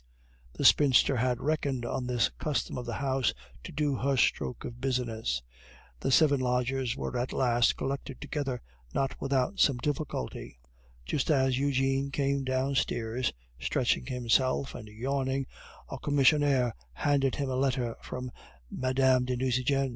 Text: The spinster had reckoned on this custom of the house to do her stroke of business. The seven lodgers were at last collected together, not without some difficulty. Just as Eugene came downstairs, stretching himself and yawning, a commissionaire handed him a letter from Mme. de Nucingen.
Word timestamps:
The 0.53 0.65
spinster 0.65 1.17
had 1.17 1.39
reckoned 1.39 1.85
on 1.85 2.07
this 2.07 2.29
custom 2.39 2.75
of 2.75 2.87
the 2.87 2.95
house 2.95 3.35
to 3.63 3.71
do 3.71 3.97
her 3.97 4.17
stroke 4.17 4.65
of 4.65 4.81
business. 4.81 5.43
The 5.99 6.09
seven 6.09 6.39
lodgers 6.39 6.97
were 6.97 7.15
at 7.19 7.31
last 7.31 7.77
collected 7.77 8.19
together, 8.19 8.61
not 8.95 9.21
without 9.21 9.59
some 9.59 9.77
difficulty. 9.77 10.57
Just 11.05 11.29
as 11.29 11.59
Eugene 11.59 12.09
came 12.09 12.43
downstairs, 12.43 13.31
stretching 13.59 14.07
himself 14.07 14.73
and 14.73 14.87
yawning, 14.87 15.45
a 15.91 15.99
commissionaire 15.99 16.73
handed 16.93 17.35
him 17.35 17.51
a 17.51 17.55
letter 17.55 17.95
from 18.01 18.31
Mme. 18.71 19.25
de 19.25 19.37
Nucingen. 19.37 19.89